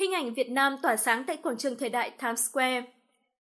Hình 0.00 0.12
ảnh 0.14 0.34
Việt 0.34 0.50
Nam 0.50 0.76
tỏa 0.82 0.96
sáng 0.96 1.24
tại 1.24 1.36
quảng 1.36 1.56
trường 1.58 1.76
thời 1.76 1.88
đại 1.88 2.10
Times 2.22 2.40
Square. 2.50 2.82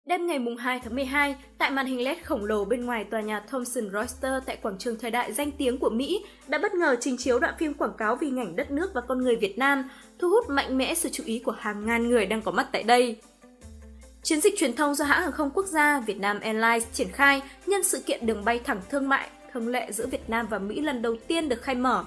Đêm 0.05 0.27
ngày 0.27 0.39
2 0.59 0.79
tháng 0.83 0.95
12, 0.95 1.35
tại 1.57 1.71
màn 1.71 1.85
hình 1.85 2.03
LED 2.03 2.17
khổng 2.23 2.45
lồ 2.45 2.65
bên 2.65 2.85
ngoài 2.85 3.03
tòa 3.03 3.21
nhà 3.21 3.39
Thomson 3.39 3.89
Reuters 3.91 4.45
tại 4.45 4.57
quảng 4.61 4.77
trường 4.77 4.99
thời 4.99 5.11
đại 5.11 5.33
danh 5.33 5.51
tiếng 5.51 5.77
của 5.77 5.89
Mỹ 5.89 6.23
đã 6.47 6.57
bất 6.57 6.73
ngờ 6.73 6.95
trình 6.99 7.17
chiếu 7.17 7.39
đoạn 7.39 7.53
phim 7.59 7.73
quảng 7.73 7.93
cáo 7.97 8.15
vì 8.15 8.29
ngành 8.29 8.55
đất 8.55 8.71
nước 8.71 8.91
và 8.93 9.01
con 9.01 9.23
người 9.23 9.35
Việt 9.35 9.57
Nam, 9.57 9.89
thu 10.19 10.29
hút 10.29 10.49
mạnh 10.49 10.77
mẽ 10.77 10.93
sự 10.93 11.09
chú 11.13 11.23
ý 11.25 11.39
của 11.39 11.51
hàng 11.51 11.85
ngàn 11.85 12.09
người 12.09 12.25
đang 12.25 12.41
có 12.41 12.51
mặt 12.51 12.67
tại 12.71 12.83
đây. 12.83 13.17
Chiến 14.23 14.41
dịch 14.41 14.53
truyền 14.57 14.75
thông 14.75 14.95
do 14.95 15.05
hãng 15.05 15.21
hàng 15.21 15.31
không 15.31 15.49
quốc 15.53 15.65
gia 15.65 15.99
Việt 15.99 16.19
Nam 16.19 16.39
Airlines 16.39 16.87
triển 16.93 17.11
khai 17.11 17.41
nhân 17.65 17.83
sự 17.83 18.01
kiện 18.05 18.25
đường 18.25 18.45
bay 18.45 18.59
thẳng 18.59 18.81
thương 18.89 19.09
mại 19.09 19.29
thông 19.53 19.67
lệ 19.67 19.91
giữa 19.91 20.07
Việt 20.07 20.29
Nam 20.29 20.47
và 20.49 20.59
Mỹ 20.59 20.81
lần 20.81 21.01
đầu 21.01 21.15
tiên 21.27 21.49
được 21.49 21.61
khai 21.61 21.75
mở 21.75 22.05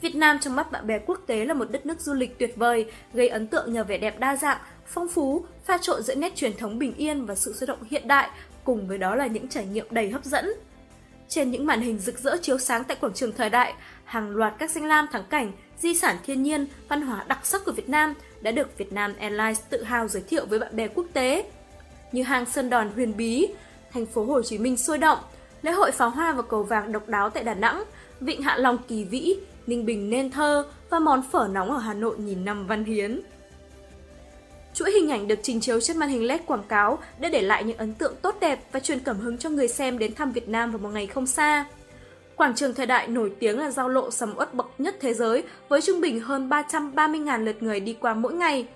Việt 0.00 0.14
Nam 0.14 0.38
trong 0.40 0.56
mắt 0.56 0.72
bạn 0.72 0.86
bè 0.86 0.98
quốc 1.06 1.20
tế 1.26 1.44
là 1.44 1.54
một 1.54 1.70
đất 1.70 1.86
nước 1.86 2.00
du 2.00 2.14
lịch 2.14 2.38
tuyệt 2.38 2.56
vời, 2.56 2.90
gây 3.14 3.28
ấn 3.28 3.46
tượng 3.46 3.72
nhờ 3.72 3.84
vẻ 3.84 3.98
đẹp 3.98 4.18
đa 4.18 4.36
dạng, 4.36 4.58
phong 4.86 5.08
phú, 5.08 5.44
pha 5.64 5.78
trộn 5.78 6.02
giữa 6.02 6.14
nét 6.14 6.36
truyền 6.36 6.56
thống 6.56 6.78
bình 6.78 6.94
yên 6.96 7.26
và 7.26 7.34
sự 7.34 7.52
sôi 7.52 7.66
động 7.66 7.78
hiện 7.90 8.08
đại, 8.08 8.30
cùng 8.64 8.88
với 8.88 8.98
đó 8.98 9.14
là 9.14 9.26
những 9.26 9.48
trải 9.48 9.66
nghiệm 9.66 9.86
đầy 9.90 10.10
hấp 10.10 10.24
dẫn. 10.24 10.52
Trên 11.28 11.50
những 11.50 11.66
màn 11.66 11.80
hình 11.80 11.98
rực 11.98 12.18
rỡ 12.18 12.36
chiếu 12.42 12.58
sáng 12.58 12.84
tại 12.84 12.96
quảng 13.00 13.14
trường 13.14 13.32
thời 13.32 13.50
đại, 13.50 13.74
hàng 14.04 14.30
loạt 14.30 14.54
các 14.58 14.70
danh 14.70 14.84
lam 14.84 15.06
thắng 15.12 15.24
cảnh, 15.24 15.52
di 15.78 15.94
sản 15.94 16.16
thiên 16.26 16.42
nhiên, 16.42 16.66
văn 16.88 17.02
hóa 17.02 17.24
đặc 17.28 17.46
sắc 17.46 17.64
của 17.64 17.72
Việt 17.72 17.88
Nam 17.88 18.14
đã 18.40 18.50
được 18.50 18.78
Việt 18.78 18.92
Nam 18.92 19.14
Airlines 19.18 19.60
tự 19.70 19.82
hào 19.82 20.08
giới 20.08 20.22
thiệu 20.22 20.46
với 20.46 20.58
bạn 20.58 20.76
bè 20.76 20.88
quốc 20.88 21.06
tế. 21.12 21.50
Như 22.12 22.22
hang 22.22 22.46
Sơn 22.46 22.70
Đòn 22.70 22.90
huyền 22.94 23.16
bí, 23.16 23.46
thành 23.92 24.06
phố 24.06 24.24
Hồ 24.24 24.42
Chí 24.42 24.58
Minh 24.58 24.76
sôi 24.76 24.98
động, 24.98 25.18
lễ 25.62 25.72
hội 25.72 25.90
pháo 25.90 26.10
hoa 26.10 26.32
và 26.32 26.42
cầu 26.42 26.62
vàng 26.62 26.92
độc 26.92 27.08
đáo 27.08 27.30
tại 27.30 27.44
Đà 27.44 27.54
Nẵng, 27.54 27.84
vịnh 28.20 28.42
Hạ 28.42 28.56
Long 28.56 28.78
kỳ 28.88 29.04
vĩ, 29.04 29.36
Ninh 29.66 29.86
Bình 29.86 30.10
nên 30.10 30.30
thơ 30.30 30.66
và 30.90 30.98
món 30.98 31.22
phở 31.32 31.48
nóng 31.52 31.70
ở 31.70 31.78
Hà 31.78 31.94
Nội 31.94 32.16
nhìn 32.18 32.44
năm 32.44 32.66
văn 32.66 32.84
hiến. 32.84 33.20
Chuỗi 34.74 34.90
hình 34.90 35.10
ảnh 35.10 35.28
được 35.28 35.38
trình 35.42 35.60
chiếu 35.60 35.80
trên 35.80 35.98
màn 35.98 36.08
hình 36.08 36.26
LED 36.26 36.40
quảng 36.46 36.62
cáo 36.68 36.98
đã 37.20 37.28
để 37.28 37.42
lại 37.42 37.64
những 37.64 37.76
ấn 37.76 37.94
tượng 37.94 38.14
tốt 38.22 38.36
đẹp 38.40 38.58
và 38.72 38.80
truyền 38.80 39.00
cảm 39.00 39.18
hứng 39.18 39.38
cho 39.38 39.50
người 39.50 39.68
xem 39.68 39.98
đến 39.98 40.14
thăm 40.14 40.32
Việt 40.32 40.48
Nam 40.48 40.70
vào 40.70 40.78
một 40.78 40.88
ngày 40.88 41.06
không 41.06 41.26
xa. 41.26 41.64
Quảng 42.36 42.54
trường 42.54 42.74
thời 42.74 42.86
đại 42.86 43.08
nổi 43.08 43.32
tiếng 43.38 43.58
là 43.58 43.70
giao 43.70 43.88
lộ 43.88 44.10
sầm 44.10 44.34
uất 44.36 44.54
bậc 44.54 44.66
nhất 44.78 44.96
thế 45.00 45.14
giới 45.14 45.42
với 45.68 45.82
trung 45.82 46.00
bình 46.00 46.20
hơn 46.20 46.48
330.000 46.48 47.44
lượt 47.44 47.62
người 47.62 47.80
đi 47.80 47.96
qua 48.00 48.14
mỗi 48.14 48.34
ngày. 48.34 48.66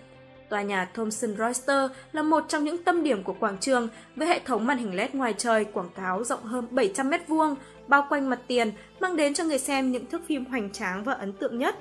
Tòa 0.51 0.63
nhà 0.63 0.89
Thomson 0.95 1.37
Reuters 1.39 1.95
là 2.13 2.23
một 2.23 2.45
trong 2.49 2.65
những 2.65 2.85
tâm 2.85 3.03
điểm 3.03 3.23
của 3.23 3.35
quảng 3.41 3.59
trường 3.61 3.89
với 4.17 4.29
hệ 4.29 4.41
thống 4.45 4.67
màn 4.67 4.79
hình 4.79 4.95
LED 4.95 5.11
ngoài 5.13 5.35
trời 5.39 5.65
quảng 5.65 5.91
cáo 5.97 6.25
rộng 6.25 6.43
hơn 6.43 6.67
700 6.71 7.11
mét 7.11 7.29
vuông 7.29 7.55
bao 7.87 8.07
quanh 8.09 8.31
mặt 8.31 8.41
tiền, 8.47 8.73
mang 9.01 9.17
đến 9.17 9.35
cho 9.35 9.45
người 9.45 9.59
xem 9.59 9.93
những 9.93 10.07
thước 10.07 10.21
phim 10.27 10.45
hoành 10.45 10.73
tráng 10.73 11.05
và 11.05 11.13
ấn 11.13 11.33
tượng 11.33 11.59
nhất. 11.59 11.77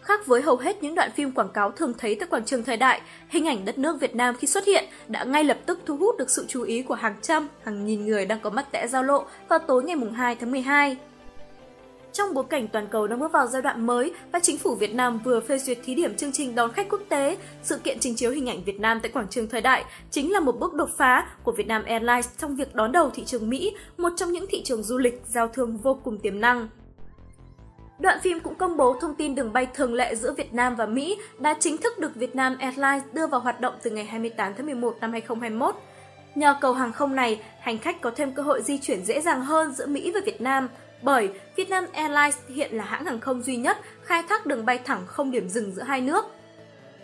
Khác 0.00 0.26
với 0.26 0.42
hầu 0.42 0.56
hết 0.56 0.82
những 0.82 0.94
đoạn 0.94 1.10
phim 1.16 1.32
quảng 1.32 1.48
cáo 1.48 1.70
thường 1.70 1.92
thấy 1.98 2.14
tại 2.14 2.28
quảng 2.30 2.44
trường 2.44 2.64
thời 2.64 2.76
đại, 2.76 3.00
hình 3.28 3.48
ảnh 3.48 3.64
đất 3.64 3.78
nước 3.78 4.00
Việt 4.00 4.14
Nam 4.14 4.36
khi 4.36 4.46
xuất 4.46 4.64
hiện 4.66 4.84
đã 5.08 5.24
ngay 5.24 5.44
lập 5.44 5.58
tức 5.66 5.80
thu 5.86 5.96
hút 5.96 6.18
được 6.18 6.30
sự 6.30 6.44
chú 6.48 6.62
ý 6.62 6.82
của 6.82 6.94
hàng 6.94 7.16
trăm, 7.22 7.48
hàng 7.64 7.86
nghìn 7.86 8.06
người 8.06 8.26
đang 8.26 8.40
có 8.40 8.50
mặt 8.50 8.66
tại 8.72 8.88
giao 8.88 9.02
lộ 9.02 9.24
vào 9.48 9.58
tối 9.58 9.84
ngày 9.84 9.96
2 10.14 10.36
tháng 10.36 10.50
12. 10.50 10.96
Trong 12.14 12.34
bối 12.34 12.44
cảnh 12.50 12.68
toàn 12.68 12.86
cầu 12.86 13.06
đang 13.06 13.20
bước 13.20 13.32
vào 13.32 13.46
giai 13.46 13.62
đoạn 13.62 13.86
mới 13.86 14.12
và 14.32 14.40
chính 14.40 14.58
phủ 14.58 14.74
Việt 14.74 14.94
Nam 14.94 15.20
vừa 15.24 15.40
phê 15.40 15.58
duyệt 15.58 15.78
thí 15.84 15.94
điểm 15.94 16.16
chương 16.16 16.32
trình 16.32 16.54
đón 16.54 16.72
khách 16.72 16.88
quốc 16.90 17.00
tế, 17.08 17.36
sự 17.62 17.78
kiện 17.78 17.98
trình 18.00 18.16
chiếu 18.16 18.30
hình 18.30 18.48
ảnh 18.48 18.64
Việt 18.64 18.80
Nam 18.80 19.00
tại 19.02 19.12
quảng 19.12 19.28
trường 19.30 19.48
thời 19.48 19.60
đại 19.60 19.84
chính 20.10 20.32
là 20.32 20.40
một 20.40 20.58
bước 20.58 20.74
đột 20.74 20.90
phá 20.96 21.26
của 21.42 21.52
Vietnam 21.52 21.84
Airlines 21.84 22.28
trong 22.38 22.56
việc 22.56 22.74
đón 22.74 22.92
đầu 22.92 23.10
thị 23.10 23.24
trường 23.24 23.50
Mỹ, 23.50 23.74
một 23.98 24.08
trong 24.16 24.32
những 24.32 24.46
thị 24.50 24.62
trường 24.62 24.82
du 24.82 24.98
lịch 24.98 25.22
giao 25.26 25.48
thương 25.48 25.76
vô 25.76 25.98
cùng 26.04 26.18
tiềm 26.18 26.40
năng. 26.40 26.68
Đoạn 27.98 28.18
phim 28.22 28.40
cũng 28.40 28.54
công 28.54 28.76
bố 28.76 28.96
thông 29.00 29.14
tin 29.14 29.34
đường 29.34 29.52
bay 29.52 29.66
thường 29.74 29.94
lệ 29.94 30.14
giữa 30.14 30.32
Việt 30.32 30.54
Nam 30.54 30.76
và 30.76 30.86
Mỹ 30.86 31.18
đã 31.38 31.56
chính 31.60 31.76
thức 31.76 31.98
được 31.98 32.14
Vietnam 32.14 32.56
Airlines 32.58 33.02
đưa 33.12 33.26
vào 33.26 33.40
hoạt 33.40 33.60
động 33.60 33.74
từ 33.82 33.90
ngày 33.90 34.04
28 34.04 34.52
tháng 34.56 34.66
11 34.66 34.96
năm 35.00 35.12
2021. 35.12 35.74
Nhờ 36.34 36.56
cầu 36.60 36.72
hàng 36.72 36.92
không 36.92 37.14
này, 37.14 37.40
hành 37.60 37.78
khách 37.78 38.00
có 38.00 38.10
thêm 38.16 38.32
cơ 38.32 38.42
hội 38.42 38.62
di 38.62 38.78
chuyển 38.78 39.04
dễ 39.04 39.20
dàng 39.20 39.40
hơn 39.40 39.72
giữa 39.72 39.86
Mỹ 39.86 40.12
và 40.14 40.20
Việt 40.26 40.40
Nam, 40.40 40.68
bởi 41.04 41.30
Vietnam 41.56 41.86
Airlines 41.92 42.38
hiện 42.48 42.76
là 42.76 42.84
hãng 42.84 43.04
hàng 43.04 43.20
không 43.20 43.42
duy 43.42 43.56
nhất 43.56 43.78
khai 44.02 44.22
thác 44.28 44.46
đường 44.46 44.66
bay 44.66 44.78
thẳng 44.78 45.06
không 45.06 45.30
điểm 45.30 45.48
dừng 45.48 45.72
giữa 45.74 45.82
hai 45.82 46.00
nước. 46.00 46.24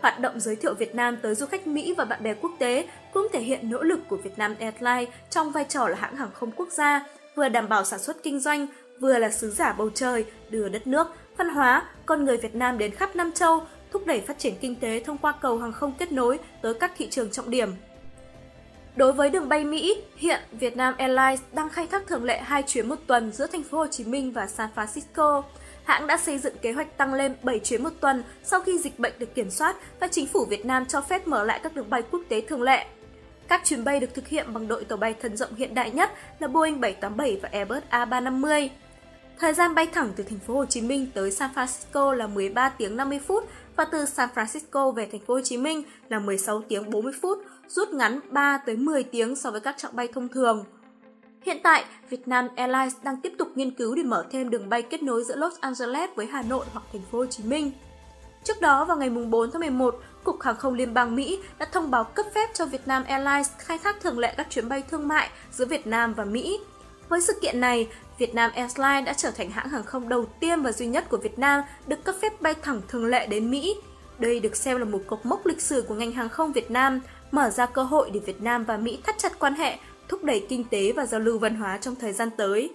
Hoạt 0.01 0.21
động 0.21 0.41
giới 0.41 0.57
thiệu 0.57 0.75
Việt 0.75 0.95
Nam 0.95 1.17
tới 1.23 1.35
du 1.35 1.47
khách 1.47 1.67
Mỹ 1.67 1.95
và 1.97 2.05
bạn 2.05 2.23
bè 2.23 2.35
quốc 2.35 2.53
tế 2.59 2.89
cũng 3.13 3.29
thể 3.33 3.41
hiện 3.41 3.71
nỗ 3.71 3.83
lực 3.83 4.01
của 4.09 4.17
Vietnam 4.17 4.55
Airlines 4.61 5.15
trong 5.31 5.53
vai 5.53 5.65
trò 5.69 5.89
là 5.89 5.97
hãng 5.97 6.17
hàng 6.17 6.31
không 6.35 6.51
quốc 6.57 6.69
gia, 6.73 7.07
vừa 7.37 7.49
đảm 7.49 7.69
bảo 7.69 7.85
sản 7.85 7.99
xuất 7.99 8.23
kinh 8.23 8.41
doanh, 8.41 8.67
vừa 9.01 9.19
là 9.19 9.31
sứ 9.31 9.51
giả 9.51 9.73
bầu 9.73 9.91
trời, 9.95 10.25
đưa 10.51 10.69
đất 10.69 10.87
nước, 10.87 11.07
văn 11.37 11.49
hóa, 11.49 11.83
con 12.07 12.25
người 12.25 12.37
Việt 12.37 12.55
Nam 12.55 12.79
đến 12.79 12.95
khắp 12.95 13.17
Nam 13.17 13.33
châu, 13.33 13.63
thúc 13.93 14.07
đẩy 14.07 14.21
phát 14.21 14.39
triển 14.39 14.55
kinh 14.61 14.77
tế 14.77 15.03
thông 15.07 15.19
qua 15.19 15.33
cầu 15.33 15.59
hàng 15.59 15.73
không 15.73 15.93
kết 15.99 16.13
nối 16.13 16.39
tới 16.63 16.75
các 16.75 16.93
thị 16.97 17.09
trường 17.11 17.31
trọng 17.31 17.51
điểm. 17.51 17.73
Đối 18.97 19.13
với 19.13 19.31
đường 19.31 19.49
bay 19.49 19.65
Mỹ, 19.65 20.03
hiện 20.17 20.41
Vietnam 20.53 20.95
Airlines 20.99 21.41
đang 21.53 21.69
khai 21.69 21.87
thác 21.87 22.07
thường 22.07 22.25
lệ 22.25 22.39
hai 22.39 22.63
chuyến 22.63 22.89
một 22.89 22.97
tuần 23.07 23.33
giữa 23.33 23.47
thành 23.47 23.63
phố 23.63 23.79
Hồ 23.79 23.87
Chí 23.87 24.05
Minh 24.05 24.33
và 24.33 24.47
San 24.47 24.69
Francisco. 24.75 25.43
Hãng 25.85 26.07
đã 26.07 26.17
xây 26.17 26.39
dựng 26.39 26.55
kế 26.63 26.73
hoạch 26.73 26.97
tăng 26.97 27.15
lên 27.15 27.37
7 27.43 27.59
chuyến 27.59 27.83
một 27.83 27.91
tuần 28.01 28.23
sau 28.43 28.61
khi 28.61 28.79
dịch 28.79 28.99
bệnh 28.99 29.13
được 29.19 29.35
kiểm 29.35 29.51
soát 29.51 29.77
và 30.01 30.09
chính 30.09 30.27
phủ 30.27 30.45
Việt 30.45 30.67
Nam 30.67 30.87
cho 30.87 31.01
phép 31.01 31.29
mở 31.29 31.45
lại 31.45 31.61
các 31.63 31.75
đường 31.75 31.91
bay 31.91 32.03
quốc 32.11 32.21
tế 32.29 32.41
thường 32.41 32.63
lệ. 32.63 32.87
Các 33.49 33.61
chuyến 33.65 33.85
bay 33.85 34.01
được 34.01 34.15
thực 34.15 34.29
hiện 34.29 34.55
bằng 34.55 34.69
đội 34.69 34.85
tàu 34.85 34.99
bay 34.99 35.15
thân 35.23 35.37
rộng 35.37 35.55
hiện 35.55 35.75
đại 35.75 35.91
nhất 35.91 36.11
là 36.39 36.49
Boeing 36.49 36.81
787 36.81 37.39
và 37.43 37.49
Airbus 37.53 37.83
A350. 37.91 38.69
Thời 39.41 39.55
gian 39.55 39.75
bay 39.75 39.87
thẳng 39.87 40.13
từ 40.17 40.25
thành 40.25 40.39
phố 40.39 40.55
Hồ 40.55 40.65
Chí 40.65 40.81
Minh 40.81 41.07
tới 41.15 41.31
San 41.31 41.51
Francisco 41.55 42.13
là 42.13 42.27
13 42.27 42.69
tiếng 42.69 42.97
50 42.97 43.21
phút 43.27 43.49
và 43.77 43.85
từ 43.85 44.05
San 44.05 44.29
Francisco 44.35 44.93
về 44.93 45.09
thành 45.13 45.21
phố 45.21 45.35
Hồ 45.35 45.41
Chí 45.41 45.57
Minh 45.57 45.83
là 46.09 46.19
16 46.19 46.63
tiếng 46.69 46.91
40 46.91 47.13
phút, 47.23 47.39
rút 47.69 47.89
ngắn 47.89 48.21
3 48.31 48.59
tới 48.67 48.77
10 48.77 49.03
tiếng 49.03 49.37
so 49.37 49.51
với 49.51 49.61
các 49.61 49.79
trạng 49.79 49.97
bay 49.97 50.09
thông 50.09 50.29
thường. 50.29 50.65
Hiện 51.43 51.61
tại, 51.63 51.85
Vietnam 52.11 52.49
Airlines 52.57 52.95
đang 53.03 53.21
tiếp 53.21 53.33
tục 53.39 53.49
nghiên 53.55 53.71
cứu 53.71 53.95
để 53.95 54.03
mở 54.03 54.27
thêm 54.31 54.51
đường 54.51 54.69
bay 54.69 54.83
kết 54.83 55.03
nối 55.03 55.25
giữa 55.25 55.37
Los 55.37 55.55
Angeles 55.61 56.11
với 56.17 56.27
Hà 56.27 56.43
Nội 56.43 56.67
hoặc 56.73 56.83
thành 56.93 57.03
phố 57.13 57.19
Hồ 57.19 57.27
Chí 57.27 57.45
Minh. 57.45 57.73
Trước 58.45 58.61
đó 58.61 58.85
vào 58.85 58.97
ngày 58.97 59.11
4 59.11 59.51
tháng 59.51 59.61
11, 59.61 60.01
Cục 60.25 60.41
Hàng 60.41 60.57
không 60.57 60.75
Liên 60.75 60.95
bang 60.95 61.17
Mỹ 61.17 61.39
đã 61.59 61.67
thông 61.73 61.91
báo 61.91 62.05
cấp 62.05 62.27
phép 62.35 62.51
cho 62.55 62.67
Vietnam 62.67 63.05
Airlines 63.05 63.51
khai 63.59 63.79
thác 63.79 64.01
thường 64.01 64.19
lệ 64.19 64.35
các 64.37 64.47
chuyến 64.51 64.69
bay 64.69 64.83
thương 64.91 65.09
mại 65.09 65.31
giữa 65.53 65.65
Việt 65.65 65.87
Nam 65.87 66.15
và 66.15 66.25
Mỹ. 66.25 66.61
Với 67.11 67.21
sự 67.21 67.33
kiện 67.41 67.61
này, 67.61 67.89
Vietnam 68.19 68.51
Airlines 68.55 69.07
đã 69.07 69.13
trở 69.13 69.31
thành 69.31 69.51
hãng 69.51 69.69
hàng 69.69 69.83
không 69.83 70.09
đầu 70.09 70.27
tiên 70.41 70.63
và 70.63 70.73
duy 70.73 70.87
nhất 70.87 71.05
của 71.09 71.17
Việt 71.17 71.39
Nam 71.39 71.63
được 71.87 72.05
cấp 72.05 72.15
phép 72.23 72.41
bay 72.41 72.55
thẳng 72.63 72.81
thường 72.89 73.07
lệ 73.07 73.27
đến 73.27 73.51
Mỹ. 73.51 73.77
Đây 74.19 74.41
được 74.41 74.57
xem 74.57 74.79
là 74.79 74.85
một 74.85 75.01
cột 75.07 75.27
mốc 75.27 75.47
lịch 75.47 75.61
sử 75.61 75.83
của 75.83 75.95
ngành 75.95 76.13
hàng 76.13 76.29
không 76.29 76.53
Việt 76.53 76.71
Nam, 76.71 77.01
mở 77.31 77.51
ra 77.51 77.67
cơ 77.67 77.83
hội 77.83 78.11
để 78.15 78.21
Việt 78.21 78.43
Nam 78.43 78.65
và 78.65 78.77
Mỹ 78.77 78.99
thắt 79.07 79.19
chặt 79.19 79.39
quan 79.39 79.55
hệ, 79.55 79.77
thúc 80.09 80.25
đẩy 80.25 80.47
kinh 80.49 80.65
tế 80.65 80.93
và 80.93 81.07
giao 81.07 81.21
lưu 81.21 81.39
văn 81.39 81.55
hóa 81.55 81.79
trong 81.81 81.95
thời 81.95 82.13
gian 82.13 82.31
tới. 82.37 82.71